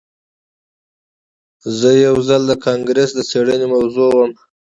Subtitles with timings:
[1.79, 4.31] زه یو ځل د کانګرس د څیړنې موضوع وم